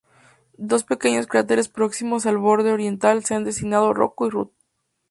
Dos 0.57 0.83
pequeños 0.83 1.27
cráteres 1.27 1.69
próximos 1.69 2.25
al 2.25 2.39
borde 2.39 2.71
oriental 2.71 3.23
se 3.23 3.35
han 3.35 3.43
designado 3.43 3.93
"Rocco" 3.93 4.25
y 4.25 4.31
"Ruth". 4.31 4.51